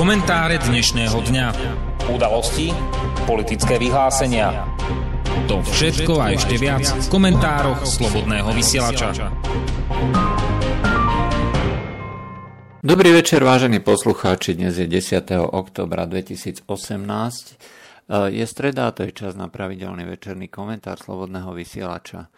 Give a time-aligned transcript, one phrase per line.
[0.00, 1.46] Komentáre dnešného dňa.
[2.08, 2.72] Udalosti,
[3.28, 4.64] politické vyhlásenia.
[5.44, 9.28] To všetko a ešte viac v komentároch Slobodného vysielača.
[12.80, 14.56] Dobrý večer, vážení poslucháči.
[14.56, 15.20] Dnes je 10.
[15.36, 16.64] oktobra 2018.
[18.32, 22.32] Je streda, to je čas na pravidelný večerný komentár Slobodného vysielača.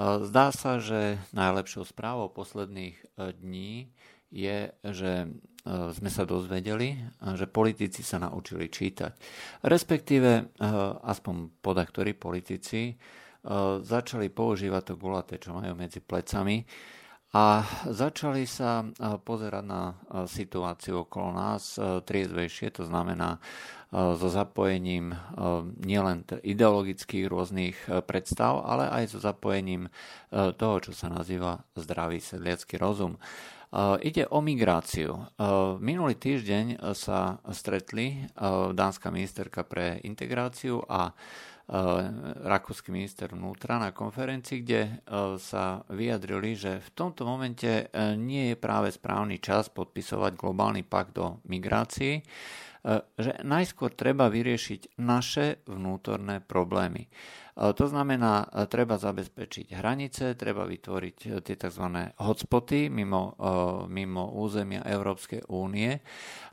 [0.00, 2.96] Zdá sa, že najlepšou správou posledných
[3.36, 3.92] dní
[4.32, 6.98] je, že E, sme sa dozvedeli, e,
[7.40, 9.12] že politici sa naučili čítať.
[9.64, 10.42] Respektíve, e,
[11.08, 12.96] aspoň podaktorí politici
[13.84, 16.64] začali používať to gulaté, čo majú medzi plecami
[17.36, 17.60] a
[17.92, 18.88] začali sa
[19.20, 19.92] pozerať na
[20.24, 21.76] situáciu okolo nás
[22.08, 23.36] triezvejšie, to znamená
[23.92, 25.12] so zapojením
[25.76, 27.76] nielen ideologických rôznych
[28.08, 29.92] predstav, ale aj so zapojením
[30.32, 33.20] toho, čo sa nazýva zdravý sedliacký rozum.
[33.74, 35.18] Ide o migráciu.
[35.82, 38.22] Minulý týždeň sa stretli
[38.70, 41.10] dánska ministerka pre integráciu a
[42.46, 45.02] rakúsky minister vnútra na konferencii, kde
[45.42, 51.42] sa vyjadrili, že v tomto momente nie je práve správny čas podpisovať globálny pakt o
[51.50, 52.22] migrácii,
[53.16, 57.08] že najskôr treba vyriešiť naše vnútorné problémy.
[57.54, 61.86] To znamená, treba zabezpečiť hranice, treba vytvoriť e, tie tzv.
[62.18, 63.46] hotspoty mimo, e,
[63.86, 66.02] mimo územia Európskej únie.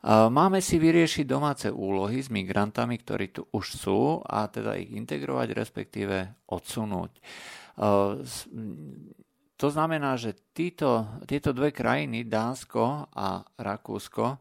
[0.06, 5.48] Máme si vyriešiť domáce úlohy s migrantami, ktorí tu už sú a teda ich integrovať,
[5.58, 7.12] respektíve odsunúť.
[7.18, 7.22] E,
[9.58, 14.38] to znamená, že títo, tieto dve krajiny, Dánsko a Rakúsko,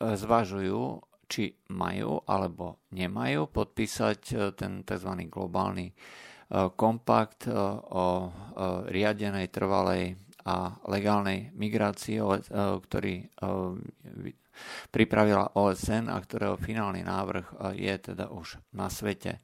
[0.00, 5.10] zvažujú či majú alebo nemajú podpísať e, ten tzv.
[5.26, 5.94] globálny e,
[6.78, 7.52] kompakt e,
[7.90, 8.30] o
[8.86, 12.22] riadenej, trvalej a legálnej migrácii,
[12.54, 13.18] ktorý
[14.94, 19.42] pripravila OSN a ktorého finálny návrh je teda už na svete.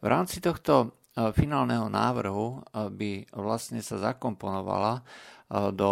[0.00, 0.96] V rámci tohto
[1.36, 5.04] finálneho návrhu by vlastne sa zakomponovala
[5.50, 5.90] do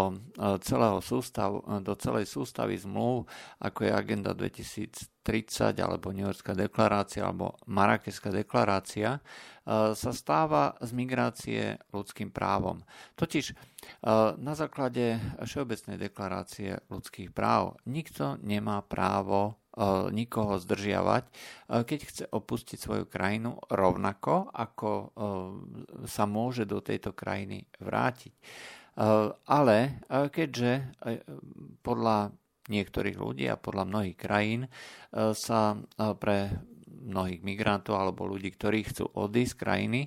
[0.60, 3.24] celého sústavu, do celej sústavy zmluv,
[3.60, 9.18] ako je Agenda 2000 30 alebo New Yorkská deklarácia alebo Marrakeská deklarácia
[9.66, 12.86] sa stáva z migrácie ľudským právom.
[13.18, 13.58] Totiž
[14.38, 19.58] na základe Všeobecnej deklarácie ľudských práv nikto nemá právo
[20.14, 21.24] nikoho zdržiavať,
[21.66, 25.10] keď chce opustiť svoju krajinu rovnako, ako
[26.06, 28.30] sa môže do tejto krajiny vrátiť.
[28.96, 30.96] Ale keďže
[31.84, 32.32] podľa
[32.66, 34.66] niektorých ľudí a podľa mnohých krajín
[35.14, 35.76] sa
[36.18, 36.50] pre
[37.06, 40.00] mnohých migrantov alebo ľudí, ktorí chcú odísť z krajiny,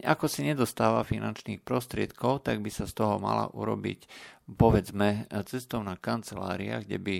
[0.00, 4.08] ako si nedostáva finančných prostriedkov, tak by sa z toho mala urobiť
[4.48, 7.16] povedzme cestovná kancelária, kde by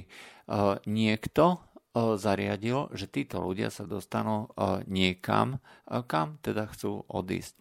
[0.89, 1.61] niekto
[1.99, 4.49] zariadil, že títo ľudia sa dostanú
[4.89, 5.61] niekam,
[6.09, 7.61] kam teda chcú odísť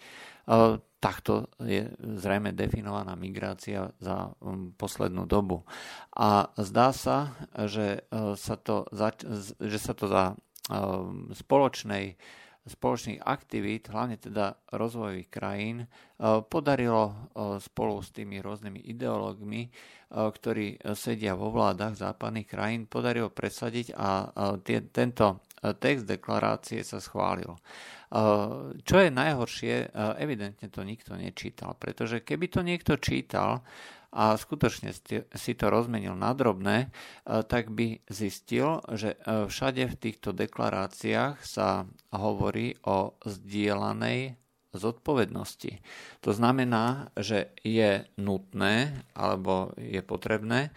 [0.98, 5.62] takto je zrejme definovaná migrácia za um, poslednú dobu.
[6.18, 7.38] A zdá sa,
[7.70, 8.90] že uh, sa to,
[9.62, 10.24] že sa to za
[10.70, 12.18] um, spoločnej
[12.68, 17.32] spoločných aktivít, hlavne teda rozvojových krajín, uh, podarilo
[17.64, 19.72] spolu s tými rôznymi ideológmi,
[20.12, 24.32] ktorí sedia vo vládach západných krajín, podarilo presadiť a
[24.92, 25.48] tento
[25.82, 27.58] text deklarácie sa schválil.
[28.82, 29.92] Čo je najhoršie,
[30.22, 33.66] evidentne to nikto nečítal, pretože keby to niekto čítal
[34.16, 34.96] a skutočne
[35.36, 36.88] si to rozmenil na drobné,
[37.28, 41.84] tak by zistil, že všade v týchto deklaráciách sa
[42.16, 44.40] hovorí o zdieľanej
[44.72, 45.84] zodpovednosti.
[46.24, 50.72] To znamená, že je nutné alebo je potrebné,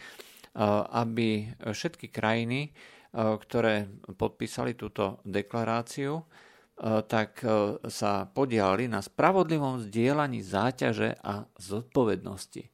[0.91, 2.75] aby všetky krajiny,
[3.15, 6.23] ktoré podpísali túto deklaráciu,
[6.81, 12.65] E, tak e, sa podiali na spravodlivom zdieľaní záťaže a zodpovednosti.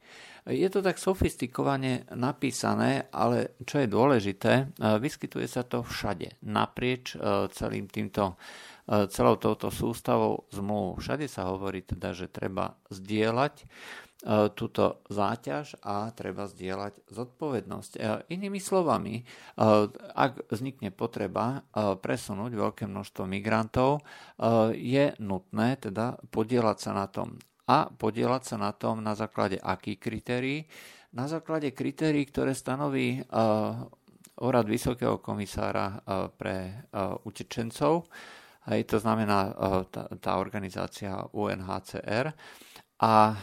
[0.46, 4.64] Je to tak sofistikovane napísané, ale čo je dôležité, e,
[5.02, 7.19] vyskytuje sa to všade, naprieč
[7.50, 8.38] celým týmto,
[8.87, 11.02] celou touto sústavou zmluv.
[11.02, 14.06] Všade sa hovorí teda, že treba zdieľať E,
[14.56, 17.92] túto záťaž a treba zdieľať zodpovednosť.
[17.94, 18.00] E,
[18.32, 19.22] inými slovami, e,
[20.16, 24.00] ak vznikne potreba presunúť veľké množstvo migrantov,
[24.72, 27.36] je nutné teda podielať sa na tom.
[27.68, 30.58] A podielať sa na tom na základe akých kritérií?
[31.12, 33.20] Na základe kritérií, ktoré stanoví
[34.36, 35.98] Úrad Vysokého komisára
[36.36, 36.86] pre
[37.26, 38.06] utečencov,
[38.66, 39.50] aj to znamená
[39.90, 42.30] tá, tá organizácia UNHCR.
[43.02, 43.36] A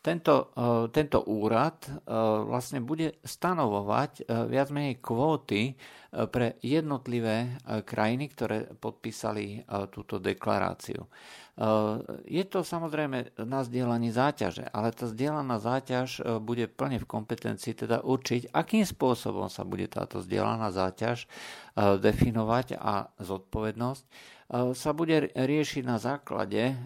[0.00, 0.34] tento,
[0.96, 1.76] tento úrad
[2.48, 5.76] vlastne bude stanovovať viac menej kvóty
[6.32, 9.60] pre jednotlivé krajiny, ktoré podpísali
[9.92, 11.04] túto deklaráciu.
[12.24, 18.00] Je to samozrejme na zdieľanie záťaže, ale tá zdieľaná záťaž bude plne v kompetencii teda
[18.00, 21.28] určiť, akým spôsobom sa bude táto zdieľaná záťaž
[21.76, 26.78] definovať a zodpovednosť Eh, sa bude riešiť na základe, eh,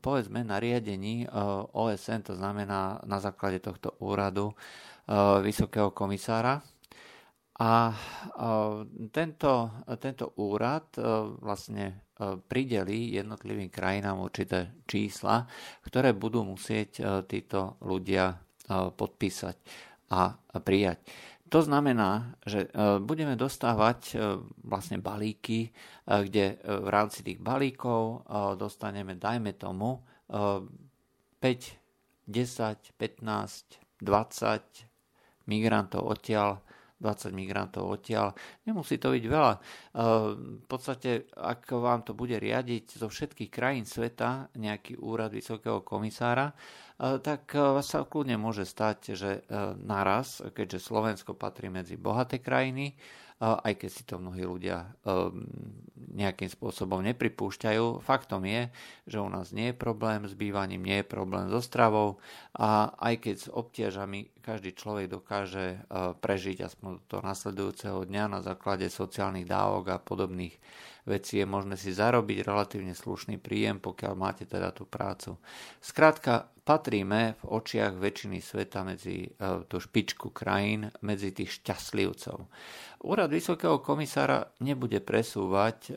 [0.00, 1.30] povedzme, nariadení eh,
[1.76, 4.52] OSN, to znamená na základe tohto úradu
[5.42, 6.62] Vysokého komisára.
[7.58, 7.90] A
[9.10, 9.52] tento,
[9.98, 10.94] tento úrad
[11.42, 12.06] vlastne
[12.46, 15.42] prideli jednotlivým krajinám určité čísla,
[15.82, 18.38] ktoré budú musieť títo ľudia
[18.94, 19.56] podpísať
[20.14, 21.02] a prijať.
[21.52, 22.68] To znamená, že e,
[23.04, 25.70] budeme dostávať e, vlastne balíky, e,
[26.24, 28.24] kde v rámci tých balíkov
[28.56, 30.00] dostaneme, dajme tomu,
[30.32, 30.64] 5,
[32.24, 36.64] 10, 15, 20 migrantov odtiaľ
[37.02, 38.30] 20 migrantov odtiaľ.
[38.62, 39.54] Nemusí to byť veľa.
[40.38, 46.54] V podstate, ak vám to bude riadiť zo všetkých krajín sveta nejaký úrad vysokého komisára,
[47.02, 47.50] tak
[47.82, 49.42] sa kľudne môže stať, že
[49.82, 52.94] naraz, keďže Slovensko patrí medzi bohaté krajiny,
[53.42, 54.94] aj keď si to mnohí ľudia
[56.12, 57.98] nejakým spôsobom nepripúšťajú.
[57.98, 58.70] Faktom je,
[59.10, 62.22] že u nás nie je problém s bývaním, nie je problém so stravou
[62.54, 65.82] a aj keď s obťažami každý človek dokáže
[66.22, 70.54] prežiť aspoň do nasledujúceho dňa na základe sociálnych dávok a podobných
[71.06, 75.38] vecí je možné si zarobiť relatívne slušný príjem, pokiaľ máte teda tú prácu.
[75.82, 82.38] Skrátka, patríme v očiach väčšiny sveta medzi uh, tú špičku krajín, medzi tých šťastlivcov.
[83.02, 85.94] Úrad Vysokého komisára nebude presúvať uh,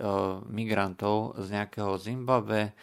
[0.49, 2.73] migrantov z nejakého Zimbabwe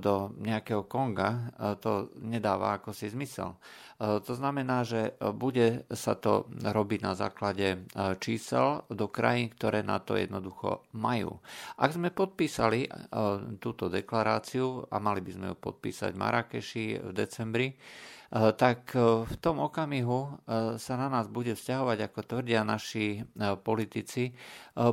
[0.00, 1.52] do nejakého Konga.
[1.60, 3.56] Uh, to nedáva ako si zmysel.
[4.02, 7.86] To znamená, že bude sa to robiť na základe
[8.18, 11.38] čísel do krajín, ktoré na to jednoducho majú.
[11.78, 12.90] Ak sme podpísali
[13.62, 17.68] túto deklaráciu a mali by sme ju podpísať v Marrakeši v decembri,
[18.32, 18.90] tak
[19.28, 20.40] v tom okamihu
[20.82, 23.22] sa na nás bude vzťahovať, ako tvrdia naši
[23.62, 24.34] politici,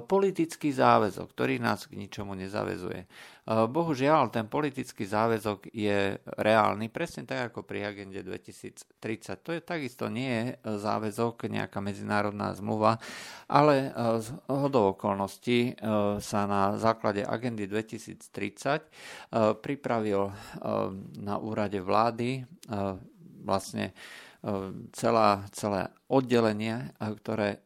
[0.05, 3.09] politický záväzok, ktorý nás k ničomu nezavezuje.
[3.49, 8.85] Bohužiaľ, ten politický záväzok je reálny, presne tak ako pri agende 2030.
[9.41, 13.01] To je takisto nie je záväzok, nejaká medzinárodná zmluva,
[13.49, 13.89] ale
[14.21, 15.81] z hodou okolností
[16.21, 19.33] sa na základe agendy 2030
[19.65, 20.29] pripravil
[21.17, 22.45] na úrade vlády
[23.41, 23.97] vlastne
[24.93, 27.65] celá, celé oddelenie, ktoré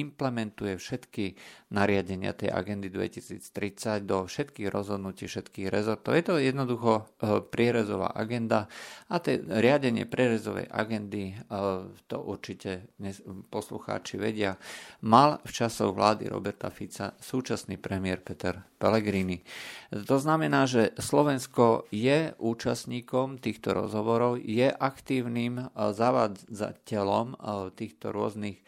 [0.00, 1.36] implementuje všetky
[1.70, 6.18] nariadenia tej agendy 2030 do všetkých rozhodnutí všetkých rezortov.
[6.18, 7.02] Je to jednoducho e,
[7.46, 8.66] prierezová agenda
[9.06, 11.54] a to riadenie prierezovej agendy, e,
[12.10, 12.90] to určite
[13.52, 14.58] poslucháči vedia,
[15.06, 19.44] mal v časoch vlády Roberta Fica súčasný premiér Peter Pellegrini.
[19.94, 27.38] To znamená, že Slovensko je účastníkom týchto rozhovorov, je aktívnym e, zavádzateľom
[27.78, 28.58] týchto rôznych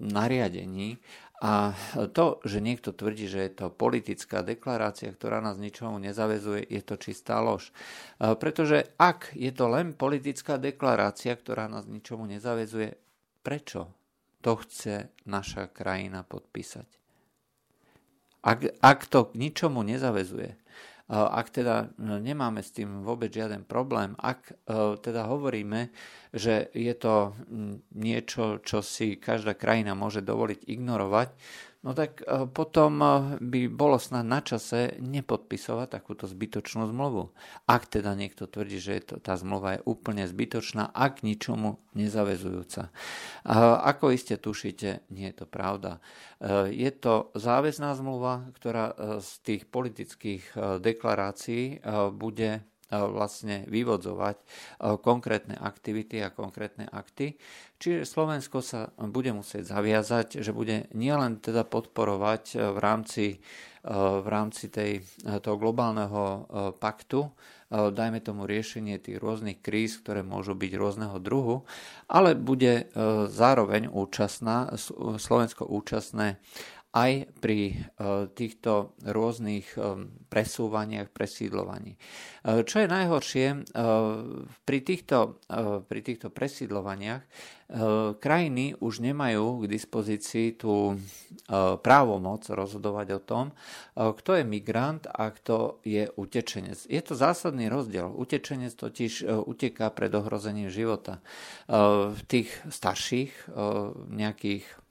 [0.00, 0.96] nariadení.
[1.44, 1.76] A
[2.16, 6.96] to, že niekto tvrdí, že je to politická deklarácia, ktorá nás ničomu nezavezuje, je to
[6.96, 7.68] čistá lož.
[8.16, 12.96] Uh, pretože ak je to len politická deklarácia, ktorá nás ničomu nezavezuje,
[13.44, 13.92] prečo
[14.40, 16.88] to chce naša krajina podpísať?
[18.44, 20.56] Ak, ak to k ničomu nezavezuje,
[21.08, 25.92] ak teda no, nemáme s tým vôbec žiaden problém, ak e, teda hovoríme,
[26.32, 27.36] že je to
[27.92, 31.28] niečo, čo si každá krajina môže dovoliť ignorovať,
[31.84, 33.08] no tak e, potom e,
[33.44, 37.30] by bolo snad na čase nepodpisovať takúto zbytočnú zmluvu.
[37.68, 42.90] Ak teda niekto tvrdí, že to, tá zmluva je úplne zbytočná, ak ničomu nezavezujúca.
[43.86, 46.00] Ako iste tušíte, nie je to pravda.
[46.40, 51.84] E, je to záväzná zmluva, ktorá z tých politických deklarácií
[52.16, 52.64] bude
[53.10, 54.36] vlastne vyvodzovať
[55.02, 57.34] konkrétne aktivity a konkrétne akty.
[57.82, 63.26] Čiže Slovensko sa bude musieť zaviazať, že bude nielen teda podporovať v rámci,
[63.84, 65.04] v rámci tej,
[65.42, 66.48] toho globálneho
[66.78, 67.28] paktu,
[67.74, 71.66] dajme tomu riešenie tých rôznych kríz, ktoré môžu byť rôzneho druhu,
[72.06, 72.88] ale bude
[73.28, 74.70] zároveň účastná,
[75.18, 76.38] Slovensko účastné
[76.94, 77.74] aj pri
[78.38, 79.74] týchto rôznych
[80.30, 81.98] presúvaniach, presídlovaní.
[82.46, 83.46] Čo je najhoršie,
[84.62, 85.42] pri týchto,
[85.90, 87.26] pri týchto presídlovaniach
[88.22, 90.94] krajiny už nemajú k dispozícii tú
[91.82, 93.46] právomoc rozhodovať o tom,
[93.98, 96.78] kto je migrant a kto je utečenec.
[96.86, 98.06] Je to zásadný rozdiel.
[98.06, 101.18] Utečenec totiž uteká pred ohrozením života.
[102.14, 103.50] V tých starších
[104.14, 104.83] nejakých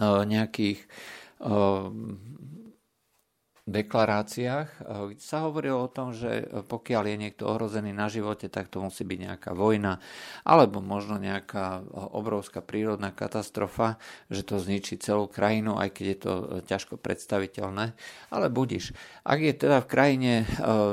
[0.00, 0.80] nejakých
[3.70, 4.68] deklaráciách
[5.22, 9.18] sa hovorilo o tom, že pokiaľ je niekto ohrozený na živote, tak to musí byť
[9.30, 10.02] nejaká vojna
[10.42, 16.32] alebo možno nejaká obrovská prírodná katastrofa, že to zničí celú krajinu, aj keď je to
[16.66, 17.94] ťažko predstaviteľné.
[18.34, 18.90] Ale budiš.
[19.22, 20.32] Ak je teda v krajine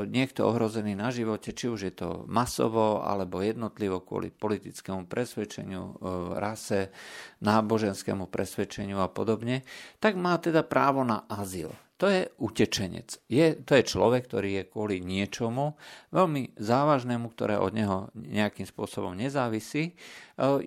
[0.05, 5.97] niekto ohrozený na živote, či už je to masovo alebo jednotlivo kvôli politickému presvedčeniu,
[6.37, 6.93] rase,
[7.41, 9.65] náboženskému presvedčeniu a podobne,
[9.97, 13.09] tak má teda právo na azyl to je utečenec.
[13.25, 15.73] Je, to je človek, ktorý je kvôli niečomu
[16.13, 19.93] veľmi závažnému, ktoré od neho nejakým spôsobom nezávisí, e,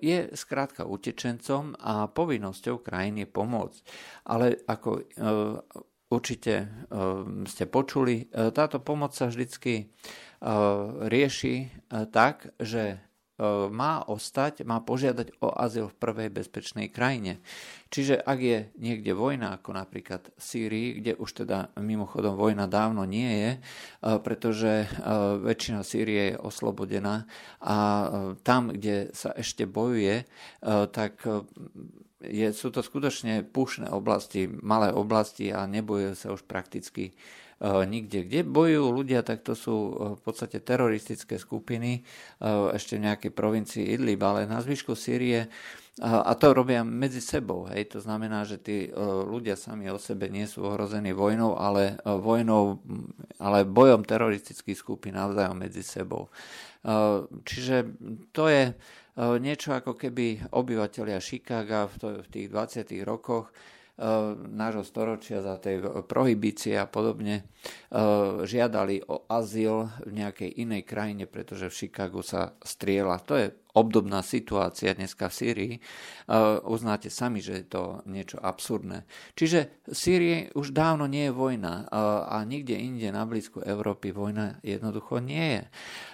[0.03, 3.79] je skrátka utečencom a povinnosťou krajiny pomôcť.
[4.27, 5.03] Ale ako e,
[6.11, 6.65] určite e,
[7.47, 9.87] ste počuli, táto pomoc sa vždycky
[11.05, 11.69] rieši
[12.09, 12.97] tak, že
[13.73, 17.41] má ostať, má požiadať o azyl v prvej bezpečnej krajine.
[17.91, 23.03] Čiže ak je niekde vojna, ako napríklad v Sýrii, kde už teda mimochodom vojna dávno
[23.03, 23.51] nie je,
[24.23, 24.87] pretože
[25.41, 27.27] väčšina Sýrie je oslobodená
[27.59, 27.75] a
[28.45, 30.23] tam, kde sa ešte bojuje,
[30.93, 31.19] tak
[32.21, 37.17] je, sú to skutočne pušné oblasti, malé oblasti a nebojuje sa už prakticky
[37.61, 38.25] nikde.
[38.25, 43.31] Kde bojujú ľudia, tak to sú eh, v podstate teroristické skupiny, eh, ešte v nejakej
[43.31, 45.47] provincii Idlib, ale na zvyšku Sýrie
[46.01, 47.67] a to robia medzi sebou.
[47.67, 47.93] Hej.
[47.93, 48.89] To znamená, že tí
[49.27, 52.79] ľudia sami o sebe nie sú ohrození vojnou, ale vojnou,
[53.37, 56.31] ale bojom teroristických skupín navzájom medzi sebou.
[57.43, 57.91] Čiže
[58.31, 58.71] to je
[59.19, 63.03] niečo ako keby obyvateľia Chicaga v tých 20.
[63.03, 63.80] rokoch Eh,
[64.49, 67.45] nášho storočia za tej prohibície a podobne eh,
[68.41, 73.21] žiadali o azyl v nejakej inej krajine, pretože v Chicagu sa striela.
[73.29, 75.73] To je obdobná situácia dneska v Sýrii,
[76.67, 79.03] uznáte sami, že je to niečo absurdné.
[79.35, 81.87] Čiže v Sýrii už dávno nie je vojna
[82.27, 85.63] a nikde inde na blízku Európy vojna jednoducho nie je.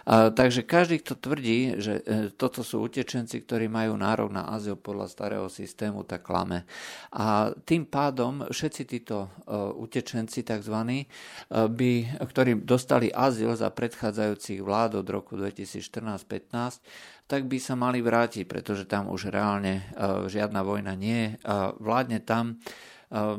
[0.08, 5.12] Takže každý, kto tvrdí, že e, toto sú utečenci, ktorí majú nárok na azyl podľa
[5.12, 6.64] starého systému, tak klame.
[7.12, 9.30] A tým pádom všetci títo e,
[9.76, 11.04] utečenci tzv., e,
[11.52, 11.92] by,
[12.24, 16.80] ktorí dostali azyl za predchádzajúcich vlád od roku 2014-15,
[17.28, 21.32] tak by sa mali vrátiť, pretože tam už reálne uh, žiadna vojna nie je.
[21.44, 23.36] Uh, vládne tam uh,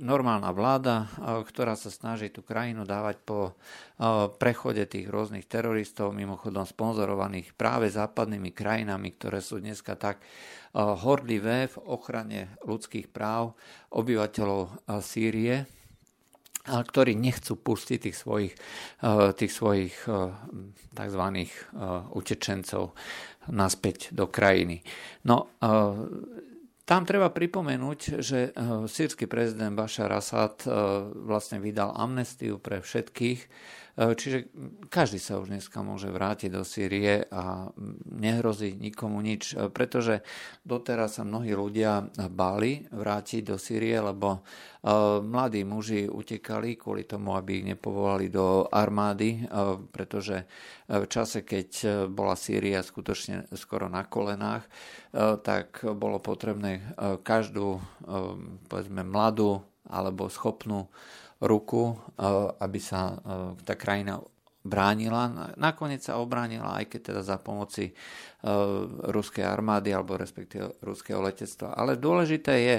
[0.00, 3.56] normálna vláda, ktorá sa snaží tú krajinu dávať po
[4.36, 10.20] prechode tých rôznych teroristov, mimochodom sponzorovaných práve západnými krajinami, ktoré sú dneska tak
[10.76, 13.56] hordlivé v ochrane ľudských práv
[13.88, 15.00] obyvateľov uh,
[16.68, 18.52] Sýrie ktorí nechcú pustiť tých svojich,
[19.00, 20.32] eh, tých svojich eh,
[20.92, 21.24] tzv.
[21.24, 21.48] Eh,
[22.12, 22.92] utečencov
[23.48, 24.84] naspäť do krajiny.
[25.24, 25.48] No,
[26.84, 28.52] tam treba pripomenúť, že
[28.84, 30.68] sírsky prezident Bashar Assad
[31.16, 33.40] vlastne vydal amnestiu pre všetkých,
[33.98, 34.46] čiže
[34.86, 37.66] každý sa už dneska môže vrátiť do Sýrie a
[38.06, 40.22] nehrozí nikomu nič, e, pretože
[40.62, 44.40] doteraz sa mnohí ľudia báli vrátiť do Sýrie, lebo e,
[45.18, 49.50] mladí muži utekali kvôli tomu, aby ich nepovolali do armády,
[49.90, 50.46] pretože
[50.86, 51.68] v čase, keď
[52.06, 54.64] bola Sýria skutočne skoro na kolenách,
[55.42, 57.80] tak bolo potrebné každú,
[58.68, 60.86] povedzme, mladú alebo schopnú
[61.42, 62.24] ruku, eh,
[62.58, 63.18] aby sa eh,
[63.62, 64.18] tá krajina
[64.68, 65.54] bránila.
[65.56, 71.72] Nakoniec sa obránila, aj keď teda za pomoci uh, ruskej armády alebo respektíve ruského letectva.
[71.72, 72.78] Ale dôležité je,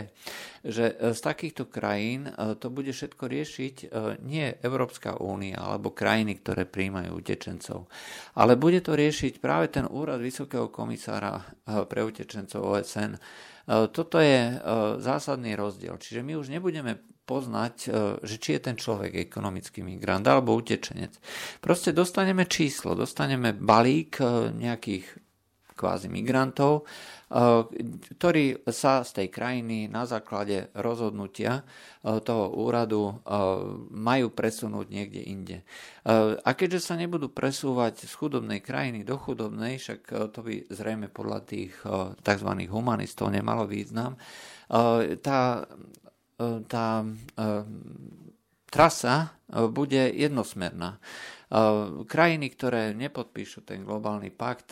[0.69, 3.75] že z takýchto krajín to bude všetko riešiť
[4.21, 7.89] nie Európska únia alebo krajiny, ktoré príjmajú utečencov,
[8.37, 11.41] ale bude to riešiť práve ten úrad Vysokého komisára
[11.89, 13.17] pre utečencov OSN.
[13.95, 14.61] Toto je
[14.99, 15.95] zásadný rozdiel.
[15.95, 17.87] Čiže my už nebudeme poznať, e,
[18.25, 21.13] že či je ten človek ekonomický migrant alebo utečenec.
[21.61, 25.05] Proste dostaneme číslo, dostaneme balík e, nejakých
[25.77, 26.83] kvázi migrantov, e,
[28.17, 31.61] ktorí sa z tej krajiny na základe rozhodnutia
[31.99, 33.19] toho úradu
[33.91, 35.57] majú presunúť niekde inde.
[36.39, 41.43] A keďže sa nebudú presúvať z chudobnej krajiny do chudobnej, však to by zrejme podľa
[41.43, 41.75] tých
[42.23, 42.51] tzv.
[42.71, 44.15] humanistov nemalo význam,
[45.19, 45.67] tá
[46.71, 47.03] tá
[48.71, 51.01] trasa bude jednosmerná.
[52.05, 54.69] Krajiny, ktoré nepodpíšu ten globálny pakt,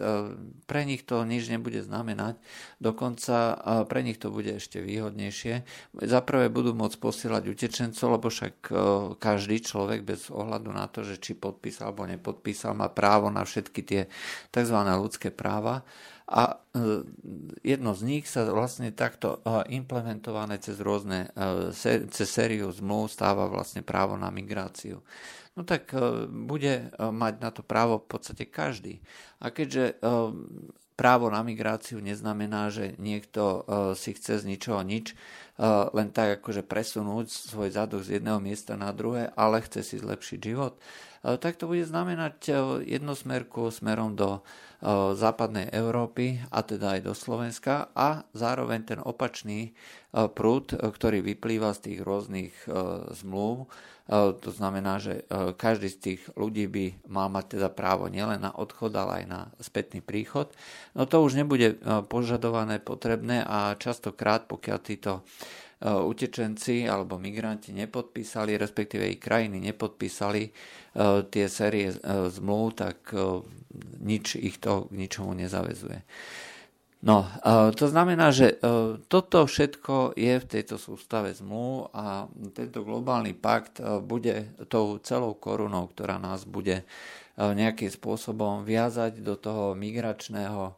[0.69, 2.37] pre nich to nič nebude znamenať,
[2.77, 3.57] dokonca
[3.89, 5.65] pre nich to bude ešte výhodnejšie.
[6.05, 8.69] Za prvé budú môcť posielať utečencov, lebo však
[9.17, 13.81] každý človek bez ohľadu na to, že či podpísal alebo nepodpísal, má právo na všetky
[13.81, 14.01] tie
[14.53, 14.77] tzv.
[14.77, 15.81] ľudské práva
[16.27, 17.07] a e,
[17.63, 21.71] jedno z nich sa vlastne takto e, implementované cez rôzne, e,
[22.11, 24.99] cez sériu zmluv stáva vlastne právo na migráciu.
[25.55, 25.89] No tak
[26.29, 29.01] bude mať na to právo v podstate každý.
[29.41, 29.97] A keďže
[30.93, 33.65] právo na migráciu neznamená, že niekto
[33.97, 35.17] si chce z ničoho nič
[35.97, 40.39] len tak akože presunúť svoj zadok z jedného miesta na druhé, ale chce si zlepšiť
[40.45, 40.77] život,
[41.25, 42.53] tak to bude znamenať
[42.85, 44.45] jednosmerku smerom do
[45.17, 49.73] západnej Európy a teda aj do Slovenska a zároveň ten opačný
[50.13, 52.53] prúd, ktorý vyplýva z tých rôznych
[53.17, 53.65] zmluv,
[54.39, 55.27] to znamená, že
[55.59, 59.41] každý z tých ľudí by mal mať teda právo nielen na odchod, ale aj na
[59.59, 60.47] spätný príchod.
[60.95, 61.75] No to už nebude
[62.07, 65.27] požadované, potrebné a častokrát, pokiaľ títo
[65.83, 70.49] utečenci alebo migranti nepodpísali, respektíve ich krajiny nepodpísali
[71.29, 71.93] tie série
[72.33, 73.13] zmluv, tak
[74.01, 76.01] nič ich to k ničomu nezavezuje.
[77.05, 77.29] No,
[77.77, 78.57] to znamená, že
[79.05, 82.25] toto všetko je v tejto sústave zmluv a
[82.57, 86.89] tento globálny pakt bude tou celou korunou, ktorá nás bude
[87.37, 90.73] nejakým spôsobom viazať do toho migračného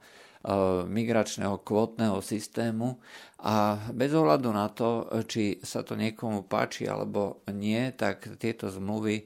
[0.87, 2.95] migračného kvotného systému.
[3.39, 9.23] A bez ohľadu na to, či sa to niekomu páči alebo nie, tak tieto zmluvy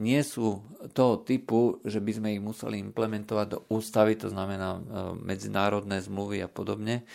[0.00, 0.60] nie sú
[0.92, 4.80] toho typu, že by sme ich museli implementovať do ústavy, to znamená
[5.16, 7.08] medzinárodné zmluvy a podobne,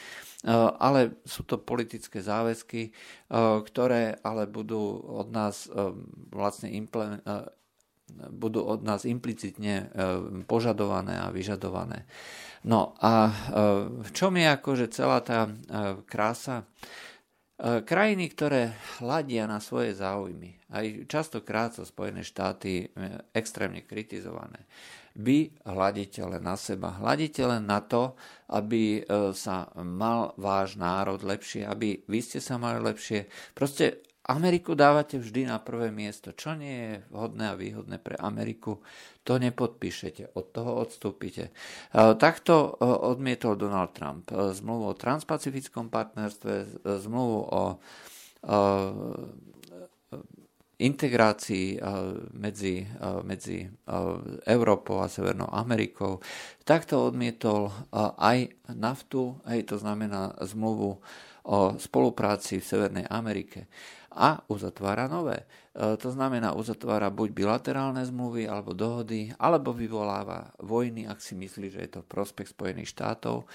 [0.79, 2.89] ale sú to politické záväzky,
[3.65, 5.69] ktoré ale budú od nás
[6.31, 6.73] vlastne
[8.29, 9.85] budú od nás implicitne e,
[10.45, 12.05] požadované a vyžadované.
[12.65, 13.33] No a e,
[14.03, 15.51] v čom je akože celá tá e,
[16.05, 16.65] krása?
[17.59, 18.71] Krajiny, ktoré
[19.03, 22.87] hľadia na svoje záujmy, aj častokrát sú Spojené štáty
[23.35, 24.63] extrémne kritizované,
[25.19, 28.15] vy hľadíte len na seba, hľadíte len na to,
[28.47, 29.03] aby
[29.35, 33.27] sa mal váš národ lepšie, aby vy ste sa mali lepšie.
[33.51, 36.37] Proste Ameriku dávate vždy na prvé miesto.
[36.37, 38.77] Čo nie je vhodné a výhodné pre Ameriku,
[39.25, 41.49] to nepodpíšete, od toho odstúpite.
[41.49, 41.51] E,
[42.13, 47.63] takto e, odmietol Donald Trump e, zmluvu o transpacifickom partnerstve, zmluvu o
[50.79, 51.75] integrácii
[52.39, 52.87] medzi,
[53.27, 53.67] medzi
[54.47, 56.23] Európou a Severnou Amerikou.
[56.63, 57.67] Takto odmietol
[58.15, 61.03] aj naftu, aj to znamená zmluvu
[61.43, 63.67] o spolupráci v Severnej Amerike
[64.09, 65.45] a uzatvára nové.
[65.73, 71.69] E, to znamená, uzatvára buď bilaterálne zmluvy alebo dohody, alebo vyvoláva vojny, ak si myslí,
[71.69, 73.45] že je to prospech Spojených štátov, e,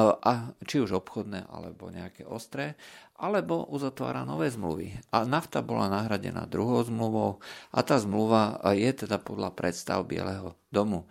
[0.00, 2.76] a či už obchodné alebo nejaké ostré,
[3.16, 4.92] alebo uzatvára nové zmluvy.
[5.14, 7.38] A nafta bola nahradená druhou zmluvou
[7.70, 11.06] a tá zmluva je teda podľa predstav Bieleho domu.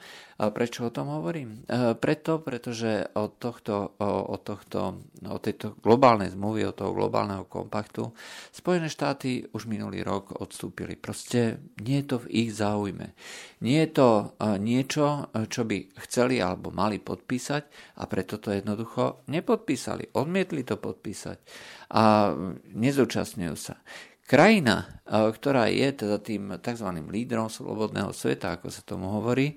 [0.52, 1.64] Prečo o tom hovorím?
[1.64, 5.00] E, preto, pretože od, tohto, od, tohto,
[5.30, 8.12] od tejto globálnej zmluvy, od toho globálneho kompaktu
[8.52, 10.98] Spojené štáty už minulý rok odstúpili.
[10.98, 13.14] Proste nie je to v ich záujme.
[13.62, 14.26] Nie je to e,
[14.58, 20.18] niečo, čo by chceli alebo mali podpísať a preto to jednoducho nepodpísali.
[20.18, 21.38] Odmietli to podpísať
[21.94, 22.34] a
[22.74, 23.78] nezúčastňujú sa.
[24.24, 26.88] Krajina, e, ktorá je teda tým tzv.
[27.12, 29.56] lídrom slobodného sveta, ako sa tomu hovorí, e,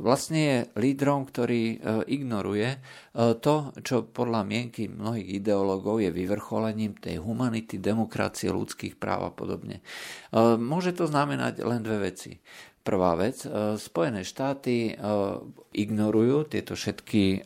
[0.00, 1.76] vlastne je lídrom, ktorý e,
[2.08, 2.80] ignoruje
[3.14, 9.86] to, čo podľa mienky mnohých ideológov je vyvrcholením tej humanity, demokracie, ľudských práv a podobne.
[10.58, 12.42] Môže to znamenať len dve veci.
[12.84, 14.94] Prvá vec, e, Spojené štáty e,
[15.72, 17.38] ignorujú tieto všetky e,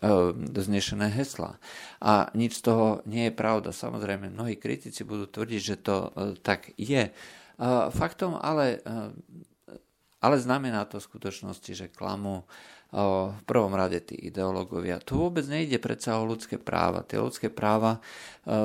[0.51, 1.62] znešené hesla.
[2.03, 3.70] A nič z toho nie je pravda.
[3.70, 6.11] Samozrejme, mnohí kritici budú tvrdiť, že to
[6.42, 7.11] tak je.
[7.90, 8.79] Faktom ale,
[10.22, 12.46] ale znamená to v skutočnosti, že klamú
[12.94, 15.03] v prvom rade tí ideológovia.
[15.03, 17.03] Tu vôbec nejde predsa o ľudské práva.
[17.03, 17.98] Tie ľudské práva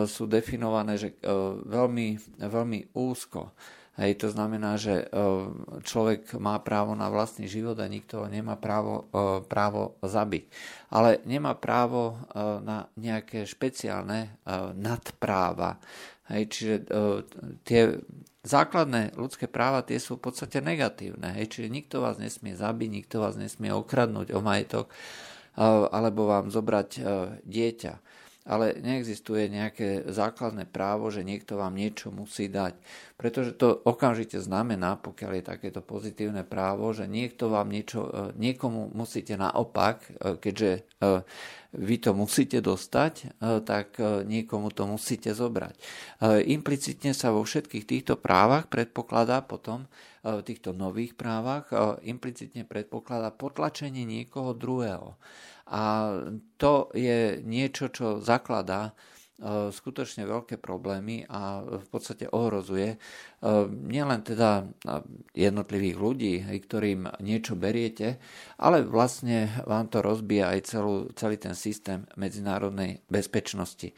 [0.05, 1.17] sú definované že
[1.65, 3.49] veľmi, veľmi úzko.
[3.93, 5.21] Hej, to znamená, že e,
[5.86, 10.49] človek má právo na vlastný život a nikto nemá právo, e, právo zabiť.
[10.89, 14.34] Ale nemá právo e, na nejaké špeciálne
[14.73, 15.77] nadpráva.
[16.32, 16.75] Hej, čiže
[17.67, 17.99] tie
[18.41, 21.36] základné ľudské práva tie sú v podstate negatívne.
[21.38, 24.88] Hej, čiže nikto vás nesmie zabiť, nikto vás nesmie okradnúť o majetok
[25.93, 26.89] alebo vám zobrať
[27.43, 27.93] dieťa.
[28.43, 32.75] Ale neexistuje nejaké základné právo, že niekto vám niečo musí dať.
[33.15, 38.91] Pretože to okamžite znamená, pokiaľ je takéto pozitívne právo, že niekto vám niečo, e, niekomu
[38.91, 40.82] musíte naopak, e, keďže e,
[41.73, 43.34] vy to musíte dostať,
[43.65, 43.97] tak
[44.29, 45.73] niekomu to musíte zobrať.
[46.45, 49.89] Implicitne sa vo všetkých týchto právach predpokladá potom,
[50.21, 51.73] v týchto nových právach,
[52.06, 55.17] implicitne predpokladá potlačenie niekoho druhého.
[55.67, 56.12] A
[56.60, 58.91] to je niečo, čo zakladá
[59.73, 62.97] skutočne veľké problémy a v podstate ohrozuje e,
[63.67, 64.69] nielen teda
[65.33, 68.21] jednotlivých ľudí, ktorým niečo beriete,
[68.61, 73.91] ale vlastne vám to rozbíja aj celú, celý ten systém medzinárodnej bezpečnosti.
[73.91, 73.95] E,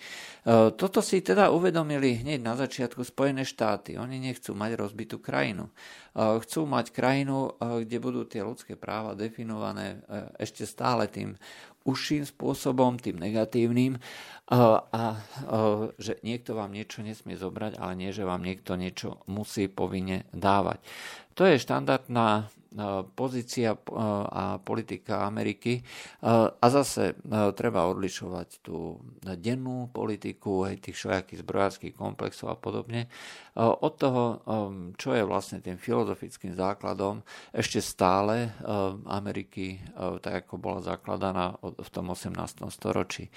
[0.71, 3.99] toto si teda uvedomili hneď na začiatku Spojené štáty.
[3.99, 5.67] Oni nechcú mať rozbitú krajinu.
[6.15, 9.99] Chcú mať krajinu, kde budú tie ľudské práva definované
[10.39, 11.35] ešte stále tým
[11.85, 14.01] užším spôsobom, tým negatívnym
[14.49, 15.01] a, a
[16.01, 20.81] že niekto vám niečo nesmie zobrať, ale nie, že vám niekto niečo musí povinne dávať.
[21.37, 22.49] To je štandardná
[23.15, 23.79] pozícia
[24.29, 25.79] a politika Ameriky.
[26.25, 27.15] A zase
[27.55, 33.07] treba odlišovať tú dennú politiku, aj tých všelijakých zbrojárských komplexov a podobne,
[33.55, 34.43] od toho,
[34.99, 37.23] čo je vlastne tým filozofickým základom
[37.55, 38.51] ešte stále
[39.07, 39.79] Ameriky,
[40.19, 42.35] tak ako bola zakladaná v tom 18.
[42.67, 43.31] storočí.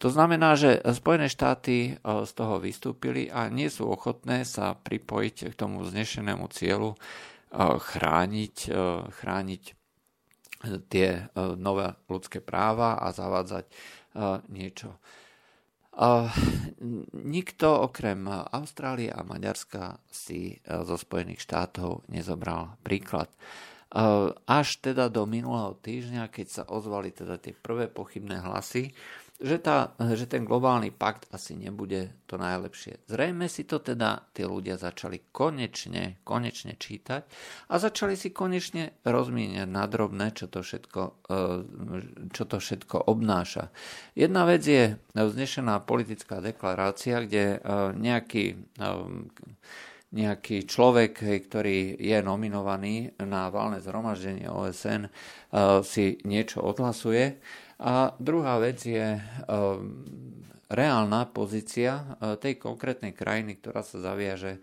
[0.00, 5.54] To znamená, že Spojené štáty z toho vystúpili a nie sú ochotné sa pripojiť k
[5.54, 6.96] tomu znešenému cieľu
[7.54, 8.56] chrániť,
[9.10, 9.62] chrániť
[10.90, 11.08] tie
[11.58, 13.66] nové ľudské práva a zavádzať
[14.50, 15.00] niečo.
[17.12, 23.26] Nikto okrem Austrálie a Maďarska si zo Spojených štátov nezobral príklad.
[24.46, 28.94] Až teda do minulého týždňa, keď sa ozvali teda tie prvé pochybné hlasy,
[29.40, 33.00] že, tá, že ten globálny pakt asi nebude to najlepšie.
[33.08, 37.22] Zrejme si to teda tí ľudia začali konečne, konečne čítať
[37.72, 41.42] a začali si konečne rozmieňať na drobné, čo to všetko, e,
[42.36, 43.72] čo to všetko obnáša.
[44.12, 47.58] Jedna vec je vznešená politická deklarácia, kde e,
[47.96, 48.44] nejaký
[48.76, 48.88] e,
[50.10, 55.06] nejaký človek, ktorý je nominovaný na valné zhromaždenie OSN,
[55.86, 57.38] si niečo odhlasuje
[57.80, 59.24] a druhá vec je ehm,
[60.70, 64.60] reálna pozícia e, tej konkrétnej krajiny, ktorá sa zaviaže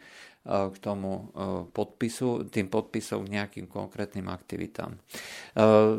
[0.47, 1.23] k tomu e,
[1.67, 4.95] podpisu, tým podpisom k nejakým konkrétnym aktivitám.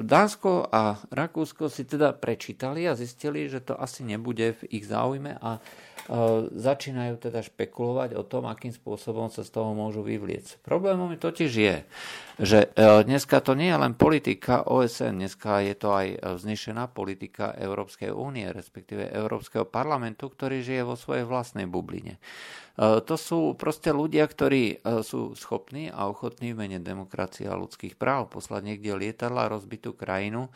[0.00, 5.37] Dánsko a Rakúsko si teda prečítali a zistili, že to asi nebude v ich záujme
[5.37, 5.61] a
[6.56, 10.64] začínajú teda špekulovať o tom, akým spôsobom sa z toho môžu vyvliecť.
[10.64, 11.76] Problémom totiž je,
[12.40, 16.06] že dneska to nie je len politika OSN, dneska je to aj
[16.40, 22.16] vznešená politika Európskej únie, respektíve Európskeho parlamentu, ktorý žije vo svojej vlastnej bubline.
[22.78, 28.30] To sú proste ľudia, ktorí sú schopní a ochotní v mene demokracie a ľudských práv
[28.30, 30.46] poslať niekde lietadla rozbitú krajinu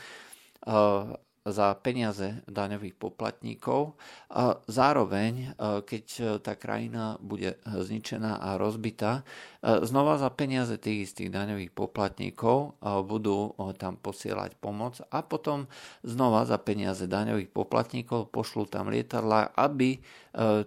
[1.42, 3.98] za peniaze daňových poplatníkov.
[4.31, 5.46] A zároveň, e,
[5.83, 9.26] keď e, tá krajina bude zničená a rozbitá,
[9.61, 15.66] e, znova za peniaze tých istých daňových poplatníkov budú tam posielať pomoc a potom
[16.07, 19.98] znova za peniaze daňových poplatníkov pošlú tam lietadla, aby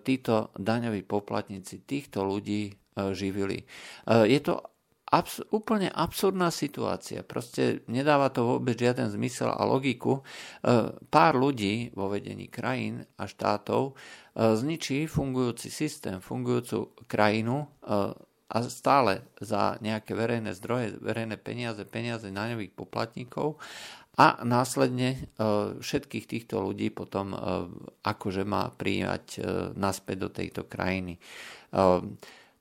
[0.04, 2.72] títo daňoví poplatníci týchto ľudí
[3.14, 3.64] živili.
[4.08, 4.75] Je to
[5.12, 7.22] abs- úplne absurdná situácia.
[7.22, 10.22] Proste nedáva to vôbec žiaden zmysel a logiku.
[10.22, 13.94] E, pár ľudí vo vedení krajín a štátov e,
[14.58, 17.68] zničí fungujúci systém, fungujúcu krajinu e,
[18.46, 23.58] a stále za nejaké verejné zdroje, verejné peniaze, peniaze daňových poplatníkov
[24.22, 25.28] a následne
[25.82, 27.36] všetkých týchto ľudí potom
[28.00, 29.44] akože má prijať
[29.76, 31.20] naspäť do tejto krajiny.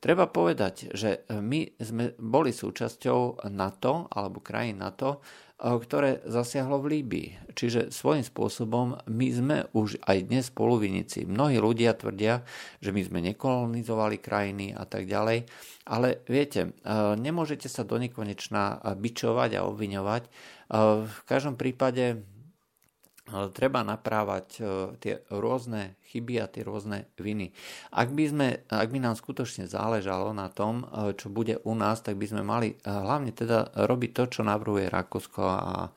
[0.04, 7.00] Treba povedať, že my sme boli súčasťou NATO alebo krajín NATO, eh, ktoré zasiahlo v
[7.00, 7.56] Líbii.
[7.56, 11.24] Čiže svojím spôsobom my sme už aj dnes spoluvinici.
[11.24, 12.44] Mnohí ľudia tvrdia,
[12.84, 15.48] že my sme nekolonizovali krajiny a tak ďalej.
[15.88, 20.22] Ale viete, eh, nemôžete sa do nekonečna bičovať a obviňovať.
[20.28, 22.20] Eh, v každom prípade
[23.56, 24.62] treba naprávať e,
[25.00, 27.56] tie rôzne chyby a tie rôzne viny.
[27.88, 32.04] Ak by, sme, ak by nám skutočne záležalo na tom, e, čo bude u nás,
[32.04, 35.88] tak by sme mali e, hlavne teda robiť to, čo navrhuje Rakúsko a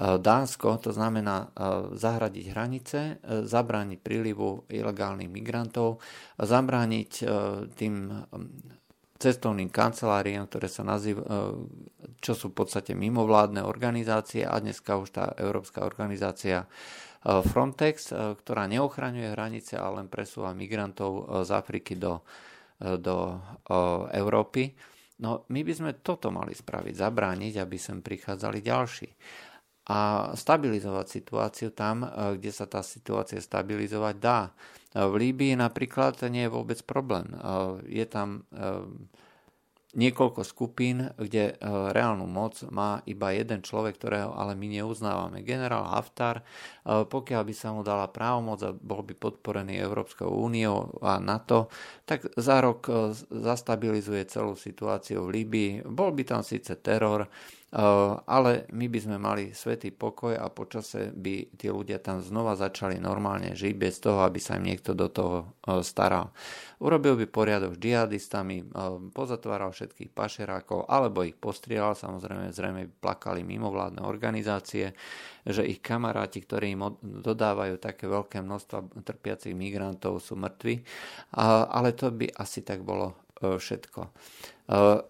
[0.00, 1.52] Dánsko, to znamená
[1.92, 6.00] zahradiť hranice, zabrániť prílivu ilegálnych migrantov,
[6.40, 7.12] zabrániť
[7.76, 8.08] tým
[9.20, 11.28] cestovným kanceláriám, ktoré sa nazývajú,
[12.24, 16.64] čo sú v podstate mimovládne organizácie a dneska už tá európska organizácia
[17.20, 22.24] Frontex, ktorá neochraňuje hranice, ale len presúva migrantov z Afriky do,
[22.80, 23.36] do
[24.16, 24.72] Európy.
[25.20, 29.08] No my by sme toto mali spraviť, zabrániť, aby sem prichádzali ďalší
[29.90, 34.54] a stabilizovať situáciu tam, e, kde sa tá situácia stabilizovať dá.
[34.90, 37.30] E, v Líbii napríklad nie je vôbec problém.
[37.30, 37.36] E,
[38.02, 38.46] je tam
[39.90, 41.58] niekoľko skupín, kde
[41.90, 45.42] reálnu moc má iba jeden človek, ktorého ale my neuznávame.
[45.42, 46.46] Generál Haftar,
[46.86, 51.74] pokiaľ by sa mu dala právomoc a bol by podporený Európskou úniou a NATO,
[52.06, 52.86] tak za rok
[53.34, 55.70] zastabilizuje celú situáciu v Líbii.
[55.90, 57.59] Bol by tam síce teror, Eh,
[58.26, 62.98] ale my by sme mali svetý pokoj a počase by tí ľudia tam znova začali
[62.98, 66.34] normálne žiť bez toho, aby sa im niekto do toho eh, staral.
[66.82, 68.66] Urobil by poriadok s džihadistami, eh,
[69.14, 74.90] pozatváral všetkých pašerákov, alebo ich postrieľal, samozrejme zrejme by plakali mimovládne organizácie,
[75.46, 80.82] že ich kamaráti, ktorí im dodávajú také veľké množstva trpiacich migrantov, sú mŕtvi,
[81.70, 84.00] ale to by asi tak bolo všetko.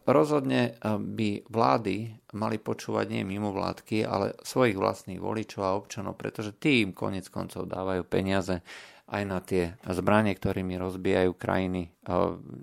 [0.07, 1.97] Rozhodne by vlády
[2.33, 7.69] mali počúvať nie mimovládky, ale svojich vlastných voličov a občanov, pretože tí im konec koncov
[7.69, 8.65] dávajú peniaze
[9.11, 11.91] aj na tie zbranie, ktorými rozbijajú krajiny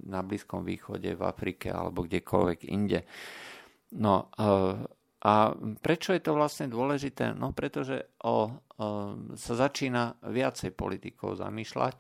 [0.08, 3.03] na Blízkom východe, v Afrike alebo kdekoľvek inde.
[3.99, 4.32] No
[5.17, 5.34] a
[5.82, 7.34] prečo je to vlastne dôležité?
[7.34, 8.47] No pretože o, o,
[9.34, 11.97] sa začína viacej politikov zamýšľať,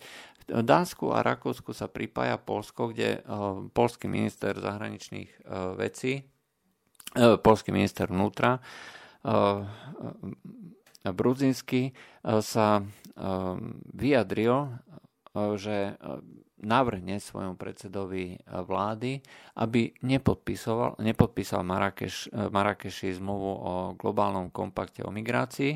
[0.47, 3.21] Dánsku a Rakúsku sa pripája Polsko, kde eh,
[3.75, 5.41] polský minister zahraničných eh,
[5.75, 8.63] vecí, eh, polský minister vnútra,
[11.03, 11.91] Brudzinský
[12.39, 12.79] sa
[13.91, 14.55] vyjadril,
[15.59, 15.99] že
[16.63, 19.19] navrhne svojom predsedovi vlády,
[19.59, 25.75] aby nepodpísal, nepodpísal Marrakeš, Marrakeši zmluvu o globálnom kompakte o migrácii,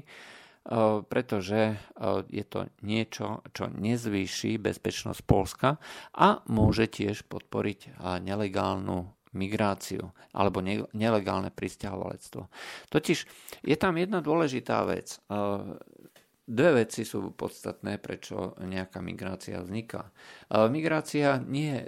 [1.10, 1.82] pretože
[2.30, 5.82] je to niečo, čo nezvýši bezpečnosť Polska
[6.14, 12.52] a môže tiež podporiť nelegálnu migráciu alebo nelegálne pristahovalectvo.
[12.92, 13.18] Totiž
[13.64, 15.18] je tam jedna dôležitá vec.
[16.52, 20.12] Dve veci sú podstatné, prečo nejaká migrácia vzniká.
[20.68, 21.84] Migrácia nie je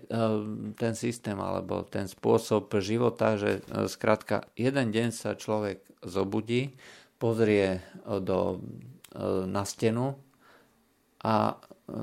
[0.79, 3.59] ten systém alebo ten spôsob života, že
[3.91, 6.79] skrátka jeden deň sa človek zobudí,
[7.23, 8.59] pozrie eh, do,
[9.15, 10.11] eh, na stenu
[11.23, 11.95] a eh,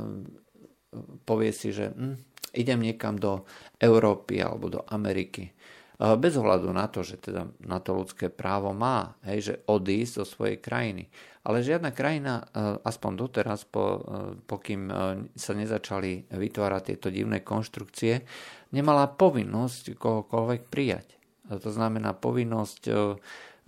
[1.29, 2.17] povie si, že hm,
[2.57, 3.45] idem niekam do
[3.77, 5.53] Európy alebo do Ameriky.
[6.01, 10.25] Bez ohľadu na to, že teda na to ľudské právo má, hej, že odísť zo
[10.25, 11.13] svojej krajiny.
[11.45, 12.41] Ale žiadna krajina,
[12.89, 14.01] aspoň doteraz, po,
[14.49, 14.89] pokým
[15.37, 18.25] sa nezačali vytvárať tieto divné konštrukcie,
[18.73, 21.21] nemala povinnosť kohokoľvek prijať.
[21.53, 22.83] To znamená povinnosť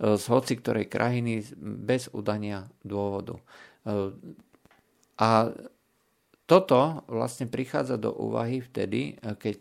[0.03, 3.39] z hoci ktorej krajiny bez udania dôvodu.
[5.15, 5.29] A
[6.43, 9.59] toto vlastne prichádza do úvahy vtedy, keď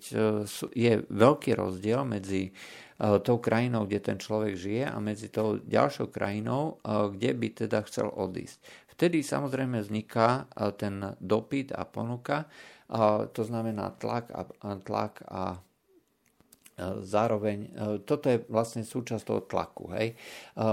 [0.75, 2.51] je veľký rozdiel medzi
[2.99, 8.11] tou krajinou, kde ten človek žije a medzi tou ďalšou krajinou, kde by teda chcel
[8.11, 8.59] odísť.
[8.99, 12.51] Vtedy samozrejme vzniká ten dopyt a ponuka,
[13.31, 14.43] to znamená tlak a,
[14.83, 15.72] tlak a E,
[16.81, 17.71] zároveň, e,
[18.03, 19.93] toto je vlastne súčasť toho tlaku.
[19.93, 20.09] Hej.
[20.13, 20.15] E,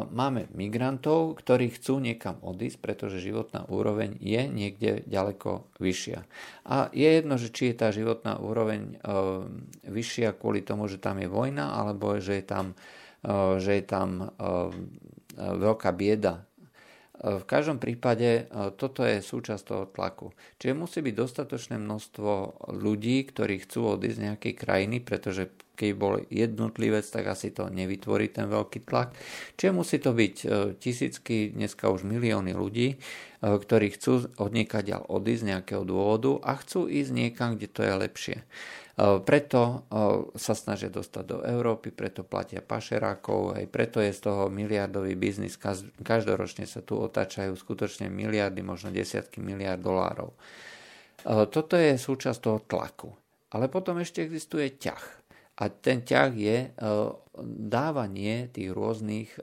[0.09, 6.19] máme migrantov, ktorí chcú niekam odísť, pretože životná úroveň je niekde ďaleko vyššia.
[6.65, 9.01] A je jedno, že či je tá životná úroveň
[9.85, 12.65] vyššia kvôli tomu, že tam je vojna, alebo že je tam,
[13.57, 14.29] že je tam
[15.39, 16.48] veľká bieda
[17.19, 18.47] v každom prípade
[18.79, 20.31] toto je súčasť toho tlaku.
[20.55, 22.31] Čiže musí byť dostatočné množstvo
[22.79, 28.27] ľudí, ktorí chcú odísť z nejakej krajiny, pretože keď bol jednotlivec, tak asi to nevytvorí
[28.27, 29.15] ten veľký tlak.
[29.55, 32.97] Čiže musí to byť e, tisícky, dneska už milióny ľudí, e,
[33.39, 37.93] ktorí chcú od ďal odísť z nejakého dôvodu a chcú ísť niekam, kde to je
[37.95, 38.37] lepšie.
[38.99, 39.87] E, preto
[40.35, 45.55] sa snažia dostať do Európy, preto platia pašerákov, aj preto je z toho miliardový biznis.
[46.03, 50.35] Každoročne sa tu otáčajú skutočne miliardy, možno desiatky miliard dolárov.
[51.51, 53.11] Toto je súčasť toho tlaku.
[53.55, 55.03] Ale potom ešte existuje ťah.
[55.59, 56.57] A ten ťah je
[57.67, 59.35] dávanie tých rôznych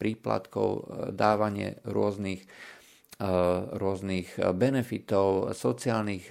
[0.00, 2.48] príplatkov, dávanie rôznych,
[3.74, 6.30] rôznych benefitov, sociálnych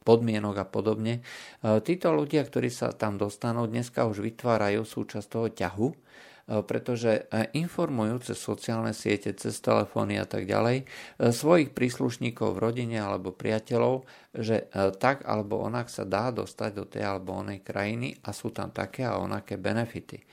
[0.00, 1.24] podmienok a podobne.
[1.60, 5.88] Títo ľudia, ktorí sa tam dostanú, dneska už vytvárajú súčasť toho ťahu,
[6.66, 10.82] pretože informujú cez sociálne siete, cez telefóny a tak ďalej
[11.30, 14.02] svojich príslušníkov v rodine alebo priateľov,
[14.34, 14.66] že
[14.98, 19.06] tak alebo onak sa dá dostať do tej alebo onej krajiny a sú tam také
[19.06, 20.26] a onaké benefity.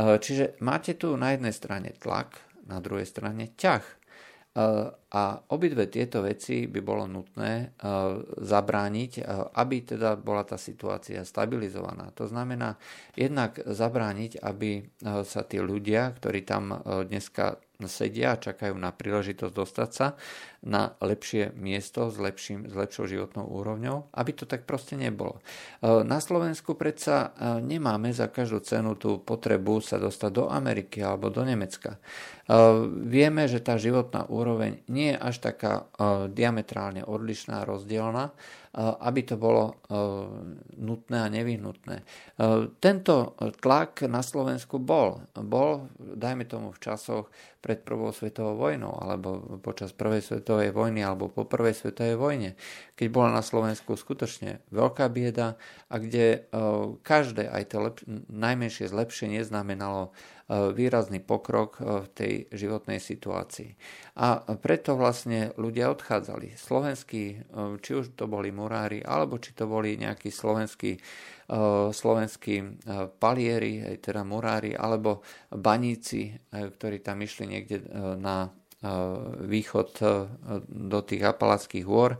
[0.00, 3.99] Čiže máte tu na jednej strane tlak, na druhej strane ťah.
[4.50, 5.22] A
[5.54, 7.78] obidve tieto veci by bolo nutné
[8.34, 9.22] zabrániť,
[9.54, 12.10] aby teda bola tá situácia stabilizovaná.
[12.18, 12.74] To znamená
[13.14, 14.90] jednak zabrániť, aby
[15.22, 20.12] sa tí ľudia, ktorí tam dneska sedia a čakajú na príležitosť dostať sa
[20.60, 25.40] na lepšie miesto s, lepším, s lepšou životnou úrovňou, aby to tak proste nebolo.
[25.80, 27.32] Na Slovensku predsa
[27.64, 31.96] nemáme za každú cenu tú potrebu sa dostať do Ameriky alebo do Nemecka.
[33.06, 35.86] Vieme, že tá životná úroveň nie je až taká
[36.34, 38.34] diametrálne odlišná, rozdielna,
[38.74, 39.78] aby to bolo
[40.74, 42.02] nutné a nevyhnutné.
[42.82, 45.22] Tento tlak na Slovensku bol.
[45.38, 51.28] Bol, dajme tomu, v časoch pred prvou svetovou vojnou alebo počas prvej svetovej vojny alebo
[51.28, 52.50] po prvej svetovej vojne,
[52.96, 56.50] keď bola na Slovensku skutočne veľká bieda a kde
[57.04, 60.10] každé, aj to lep- najmenšie zlepšenie znamenalo
[60.50, 63.70] výrazný pokrok v tej životnej situácii.
[64.18, 66.58] A preto vlastne ľudia odchádzali.
[66.58, 67.24] Slovenskí,
[67.78, 70.98] či už to boli murári, alebo či to boli nejakí slovenskí,
[71.94, 72.82] slovenskí
[73.22, 75.22] palieri, teda murári, alebo
[75.54, 77.86] baníci, ktorí tam išli niekde
[78.18, 78.50] na
[79.44, 79.90] východ
[80.68, 82.16] do tých apalackých hôr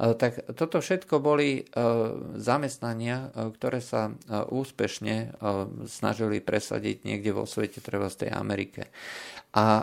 [0.00, 1.68] E, tak toto všetko boli
[2.40, 4.16] zamestnania, ktoré sa
[4.48, 5.36] úspešne
[5.84, 8.88] snažili presadiť niekde vo svete, treba z tej Amerike.
[9.50, 9.82] A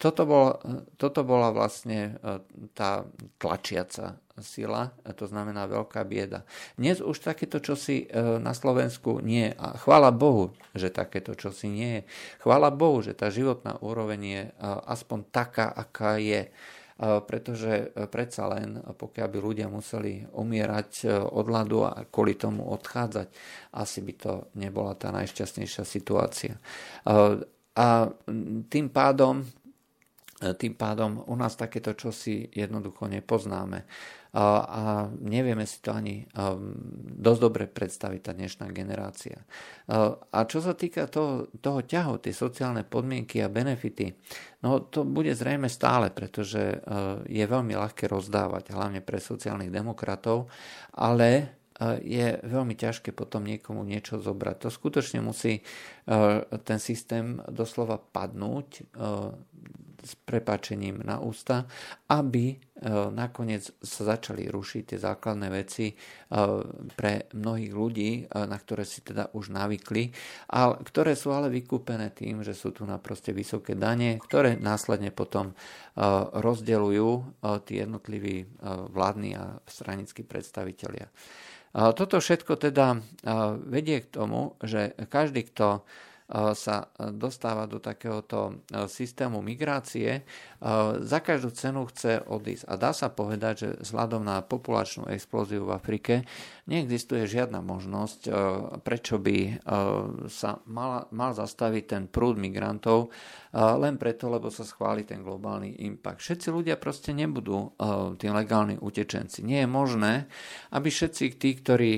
[0.00, 0.58] toto, bol,
[0.96, 2.16] toto bola vlastne
[2.72, 3.04] tá
[3.36, 6.44] tlačiaca sila, to znamená veľká bieda.
[6.76, 9.56] Dnes už takéto čosi na Slovensku nie je.
[9.56, 12.02] A chvála Bohu, že takéto čosi nie je.
[12.44, 14.42] Chvála Bohu, že tá životná úroveň je
[14.86, 16.52] aspoň taká, aká je
[16.96, 22.64] pretože e, predsa len, pokiaľ by ľudia museli umierať e, od hladu a kvôli tomu
[22.72, 23.28] odchádzať,
[23.76, 26.56] asi by to nebola tá najšťastnejšia situácia.
[27.76, 27.88] A
[28.72, 29.46] tým pádom, e,
[30.36, 33.88] tým pádom u nás takéto čosi jednoducho nepoznáme
[34.36, 36.28] a nevieme si to ani
[37.16, 39.40] dosť dobre predstaviť tá dnešná generácia.
[40.28, 44.12] A čo sa týka toho, toho ťahu, tie sociálne podmienky a benefity,
[44.60, 46.84] no to bude zrejme stále, pretože
[47.24, 50.52] je veľmi ľahké rozdávať, hlavne pre sociálnych demokratov,
[50.92, 51.56] ale
[52.04, 54.56] je veľmi ťažké potom niekomu niečo zobrať.
[54.64, 55.64] To skutočne musí
[56.64, 58.84] ten systém doslova padnúť
[60.06, 61.66] s prepáčením na ústa,
[62.06, 62.56] aby e,
[63.10, 65.94] nakoniec sa začali rušiť tie základné veci e,
[66.94, 70.14] pre mnohých ľudí, e, na ktoré si teda už navykli,
[70.54, 75.10] a ktoré sú ale vykúpené tým, že sú tu na proste vysoké dane, ktoré následne
[75.10, 75.58] potom
[76.36, 78.60] rozdeľujú tí jednotliví
[78.92, 81.08] vládni a stranickí predstavitelia.
[81.72, 83.00] Toto všetko teda
[83.64, 85.88] vedie k tomu, že každý, kto
[86.30, 90.26] sa dostáva do takéhoto systému migrácie,
[91.00, 92.66] za každú cenu chce odísť.
[92.66, 96.14] A dá sa povedať, že vzhľadom na populačnú explóziu v Afrike
[96.66, 98.20] neexistuje žiadna možnosť,
[98.82, 99.62] prečo by
[100.26, 103.14] sa mal, mal zastaviť ten prúd migrantov
[103.54, 106.20] len preto, lebo sa schváli ten globálny impact.
[106.20, 107.72] Všetci ľudia proste nebudú
[108.18, 109.46] tí legálni utečenci.
[109.46, 110.26] Nie je možné,
[110.74, 111.92] aby všetci tí, ktorí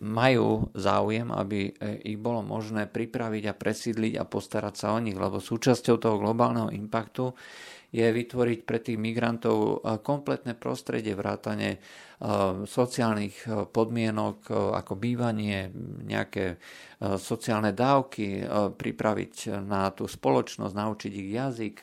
[0.00, 1.72] majú záujem, aby e,
[2.14, 6.68] ich bolo možné pripraviť a presídliť a postarať sa o nich, lebo súčasťou toho globálneho
[6.74, 7.32] impaktu
[7.94, 11.78] je vytvoriť pre tých migrantov kompletné prostredie, vrátane
[12.66, 15.70] sociálnych podmienok ako bývanie,
[16.02, 16.58] nejaké
[16.98, 18.42] sociálne dávky,
[18.74, 21.76] pripraviť na tú spoločnosť, naučiť ich jazyk,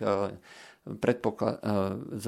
[0.81, 2.25] s,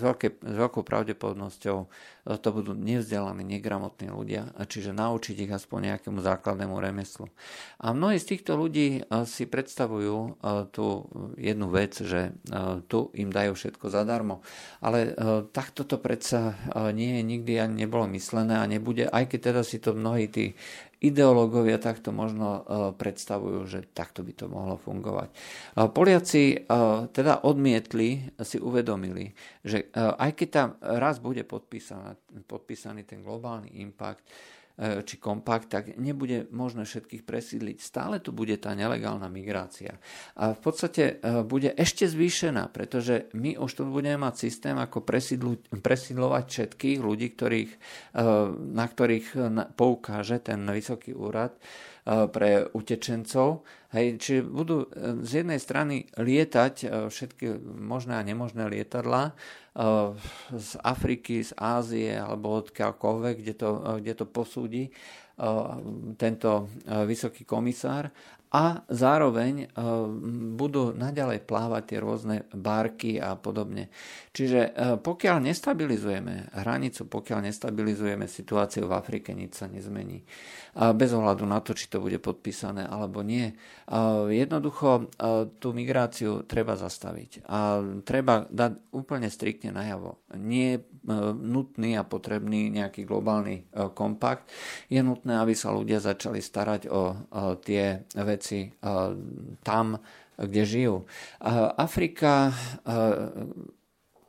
[0.00, 1.78] veľké, s veľkou pravdepodobnosťou
[2.24, 7.32] to budú nevzdelaní, negramotní ľudia, čiže naučiť ich aspoň nejakému základnému remeslu.
[7.80, 10.86] A mnohí z týchto ľudí si predstavujú tú
[11.40, 12.36] jednu vec, že
[12.86, 14.44] tu im dajú všetko zadarmo.
[14.84, 15.16] Ale
[15.50, 16.56] takto to predsa
[16.92, 20.52] nie je nikdy ani nebolo myslené a nebude, aj keď teda si to mnohí tí
[21.00, 25.32] ideológovia takto možno e, predstavujú, že takto by to mohlo fungovať.
[25.32, 25.34] E,
[25.88, 26.56] Poliaci e,
[27.08, 29.32] teda odmietli, si uvedomili,
[29.64, 31.44] že aj keď tam raz bude
[32.46, 34.24] podpísaný ten globálny impact,
[34.80, 37.76] E, či kompakt, tak nebude možné všetkých presídliť.
[37.84, 40.00] Stále tu bude tá nelegálna migrácia.
[40.40, 45.04] A v podstate e, bude ešte zvýšená, pretože my už tu budeme mať systém, ako
[45.84, 48.24] presídlovať všetkých ľudí, ktorých, e,
[48.56, 49.26] na ktorých
[49.76, 51.60] poukáže ten vysoký úrad
[52.10, 53.62] pre utečencov.
[53.94, 54.90] Hej, čiže budú
[55.22, 59.30] z jednej strany lietať všetky možné a nemožné lietadlá
[60.50, 63.70] z Afriky, z Ázie alebo odkiaľkoľvek, kde to,
[64.02, 64.90] kde to posúdi
[66.18, 66.50] tento
[67.06, 68.10] vysoký komisár
[68.50, 69.68] a zároveň eh,
[70.58, 73.94] budú naďalej plávať tie rôzne barky a podobne.
[74.34, 80.26] Čiže eh, pokiaľ nestabilizujeme hranicu, pokiaľ nestabilizujeme situáciu v Afrike, nič sa nezmení.
[80.70, 83.54] Bez ohľadu na to, či to bude podpísané alebo nie.
[84.30, 90.26] Jednoducho eh, tú migráciu treba zastaviť a treba dať úplne striktne najavo.
[90.42, 90.78] Nie je
[91.40, 94.52] nutný a potrebný nejaký globálny kompakt.
[94.92, 97.02] Je nutné, aby sa ľudia začali starať o
[97.64, 98.88] tie veci, veci eh,
[99.60, 100.00] tam,
[100.40, 101.04] kde žijú.
[101.76, 102.48] Afrika,
[102.88, 102.96] eh,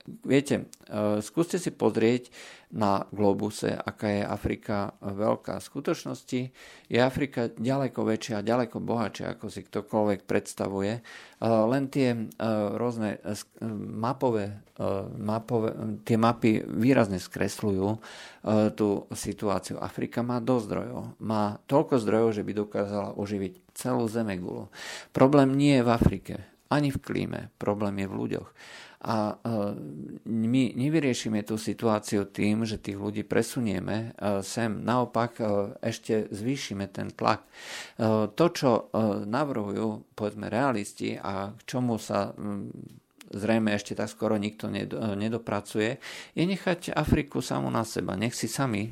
[0.06, 2.34] viete, eh, skúste si pozrieť
[2.72, 5.60] na globuse, aká je Afrika veľká.
[5.60, 6.42] V skutočnosti
[6.88, 11.04] je Afrika ďaleko väčšia, ďaleko bohatšia, ako si ktokoľvek predstavuje.
[11.44, 12.32] Len tie
[12.80, 13.20] rôzne
[13.76, 14.64] mapové,
[15.20, 15.76] mapové
[16.08, 17.88] tie mapy výrazne skresľujú
[18.80, 19.76] tú situáciu.
[19.84, 21.02] Afrika má dosť zdrojov.
[21.20, 24.72] Má toľko zdrojov, že by dokázala oživiť celú Zemegulu.
[25.12, 26.34] Problém nie je v Afrike,
[26.72, 28.50] ani v klíme, problém je v ľuďoch.
[29.02, 29.50] A e,
[30.30, 34.70] my nevyriešime tú situáciu tým, že tých ľudí presunieme e, sem.
[34.70, 35.46] Naopak e,
[35.82, 37.42] ešte zvýšime ten tlak.
[38.38, 38.90] To, čo
[39.26, 42.34] navrhujú, povedzme, realisti a k čomu sa
[43.32, 44.68] zrejme ešte tak skoro nikto
[45.16, 45.98] nedopracuje,
[46.36, 48.20] je nechať Afriku samú na seba.
[48.20, 48.92] Nech si sami e,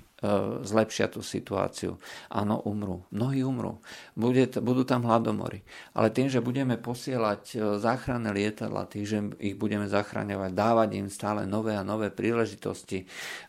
[0.64, 2.00] zlepšia tú situáciu.
[2.32, 3.04] Áno, umrú.
[3.12, 3.84] Mnohí umrú.
[4.16, 5.62] Bude, budú tam hladomory.
[5.96, 11.08] Ale tým, že budeme posielať e, záchranné lietadla, tým, že ich budeme zachraňovať, dávať im
[11.12, 13.04] stále nové a nové príležitosti,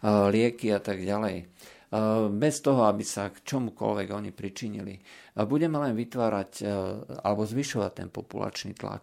[0.04, 1.46] lieky a tak ďalej,
[2.30, 4.94] bez toho, aby sa k čomukoľvek oni pričinili.
[5.34, 6.62] Budeme len vytvárať
[7.26, 9.02] alebo zvyšovať ten populačný tlak.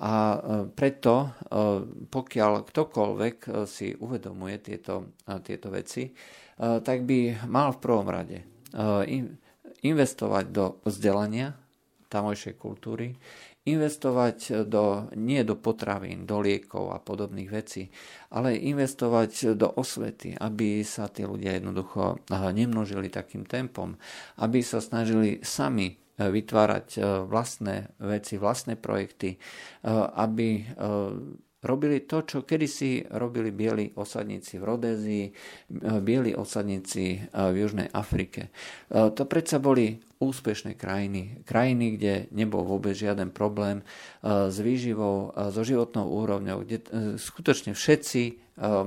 [0.00, 0.38] A e,
[0.72, 1.28] preto, e,
[2.08, 5.12] pokiaľ ktokoľvek e, si uvedomuje tieto,
[5.44, 6.08] tieto veci,
[6.62, 8.38] tak by mal v prvom rade
[9.82, 11.58] investovať do vzdelania
[12.06, 13.18] tamojšej kultúry,
[13.66, 17.88] investovať do, nie do potravín, do liekov a podobných vecí,
[18.30, 23.96] ale investovať do osvety, aby sa tí ľudia jednoducho nemnožili takým tempom,
[24.38, 25.98] aby sa snažili sami
[26.30, 29.38] vytvárať e, vlastné veci, vlastné projekty, e,
[30.14, 30.62] aby
[31.62, 35.24] robili to, čo kedysi robili bieli osadníci v Rodézii,
[36.02, 38.50] bieli osadníci v Južnej Afrike.
[38.90, 41.46] To predsa boli úspešné krajiny.
[41.46, 43.86] Krajiny, kde nebol vôbec žiaden problém
[44.26, 46.82] s výživou, so životnou úrovňou, kde
[47.22, 48.22] skutočne všetci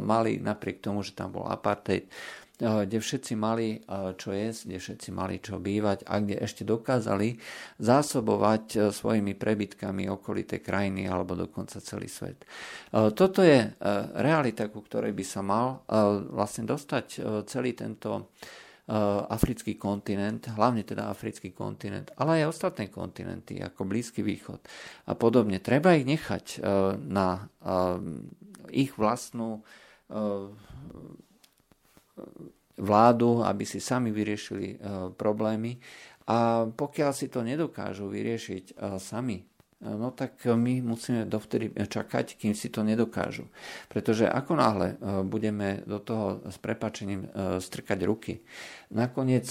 [0.04, 2.12] mali, napriek tomu, že tam bol apartheid,
[2.60, 7.36] kde všetci mali eh, čo jesť, kde všetci mali čo bývať a kde ešte dokázali
[7.84, 12.48] zásobovať eh, svojimi prebytkami okolité krajiny alebo dokonca celý svet.
[12.92, 13.76] Toto je
[14.16, 15.84] realita, ku ktorej by sa mal
[16.32, 17.06] vlastne dostať
[17.50, 18.32] celý tento
[19.28, 24.62] africký kontinent, hlavne teda africký kontinent, ale aj ostatné kontinenty, ako Blízky východ
[25.10, 25.60] a podobne.
[25.60, 26.64] Treba ich nechať
[27.04, 27.50] na
[28.72, 29.66] ich vlastnú
[32.78, 34.78] vládu, aby si sami vyriešili e,
[35.16, 35.80] problémy.
[36.26, 39.46] A pokiaľ si to nedokážu vyriešiť e, sami, e,
[39.80, 43.48] no tak my musíme dovtedy čakať, kým si to nedokážu.
[43.88, 44.88] Pretože ako náhle
[45.24, 47.32] budeme do toho s prepačením
[47.64, 48.34] strkať ruky,
[48.92, 49.48] nakoniec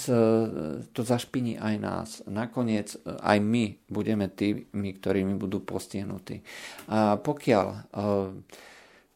[0.93, 2.09] to zašpiní aj nás.
[2.29, 6.45] Nakoniec aj my budeme tými, ktorými budú postihnutí.
[6.93, 7.67] A pokiaľ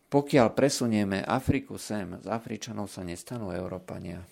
[0.09, 4.25] pokiaľ presunieme Afriku sem, z Afričanov sa nestanú Európania.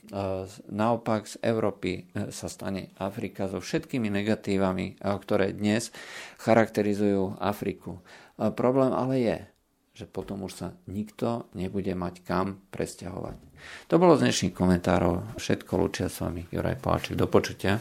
[0.73, 5.93] Naopak z Európy e, sa stane Afrika so všetkými negatívami, e, ktoré dnes
[6.41, 8.01] charakterizujú Afriku.
[8.37, 9.39] Problém ale je,
[9.97, 13.37] že potom už sa nikto nebude mať kam presťahovať.
[13.89, 15.41] To bolo z dnešných komentárov.
[15.41, 16.45] Všetko lúčia s vami.
[16.53, 17.17] Juraj Poláček.
[17.17, 17.81] Do počutia.